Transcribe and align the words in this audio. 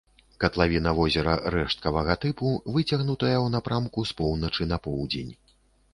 Катлавіна 0.43 0.93
возера 0.99 1.35
рэшткавага 1.57 2.17
тыпу, 2.25 2.55
выцягнутая 2.77 3.35
ў 3.45 3.47
напрамку 3.57 3.99
з 4.13 4.19
поўначы 4.23 4.63
на 4.75 4.85
поўдзень. 4.89 5.33